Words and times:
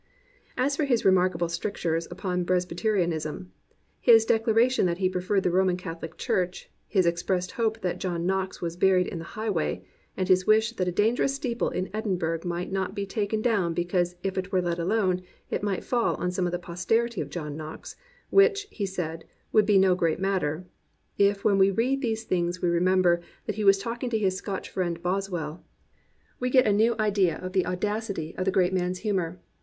As 0.57 0.75
for 0.75 0.85
his 0.85 1.05
remarkable 1.05 1.47
strictures 1.47 2.07
upon 2.09 2.43
Presby 2.43 2.73
terianism, 2.75 3.51
his 3.99 4.25
declaration 4.25 4.87
that 4.87 4.97
he 4.97 5.07
preferred 5.07 5.41
the 5.43 5.51
Roman 5.51 5.77
Catholic 5.77 6.17
Church, 6.17 6.71
his 6.87 7.05
expressed 7.05 7.51
hope 7.51 7.81
that 7.81 7.99
John 7.99 8.25
Knox 8.25 8.63
was 8.63 8.75
buried 8.75 9.05
in 9.05 9.19
the 9.19 9.23
highway, 9.37 9.85
and 10.17 10.27
his 10.27 10.47
wish 10.47 10.71
that 10.71 10.87
a 10.87 10.91
dangerous 10.91 11.35
steeple 11.35 11.69
in 11.69 11.91
Edinburgh 11.93 12.39
might 12.45 12.71
not 12.71 12.95
be 12.95 13.05
taken 13.05 13.43
down 13.43 13.75
because 13.75 14.15
if 14.23 14.39
it 14.39 14.51
were 14.51 14.59
let 14.59 14.79
alone 14.79 15.21
it 15.51 15.61
might 15.61 15.83
fall 15.83 16.15
on 16.15 16.31
some 16.31 16.47
of 16.47 16.51
the 16.51 16.57
posterity 16.57 17.21
of 17.21 17.29
John 17.29 17.55
Knox, 17.55 17.95
which, 18.31 18.65
he 18.71 18.87
said, 18.87 19.25
would 19.51 19.67
be 19.67 19.77
"no 19.77 19.93
great 19.93 20.19
matter,"— 20.19 20.65
if 21.29 21.43
when 21.45 21.59
we 21.59 21.69
read 21.69 22.01
these 22.01 22.23
things 22.23 22.59
we 22.59 22.69
remember 22.69 23.21
that 23.45 23.53
he 23.53 23.63
was 23.63 23.77
talking 23.77 24.09
to 24.09 24.17
his 24.17 24.35
Scotch 24.35 24.67
friend 24.67 24.99
Boswell, 25.03 25.63
we 26.39 26.49
get 26.49 26.65
a 26.65 26.73
new 26.73 26.95
idea 26.97 27.37
of 27.37 27.53
321 27.53 27.53
COMPANIONABLE 27.53 27.53
BOOKS 27.53 27.53
the 27.53 27.65
audacity 28.07 28.35
of 28.35 28.45
the 28.45 28.51
great 28.51 28.73
man's 28.73 28.97
humour. 29.05 29.39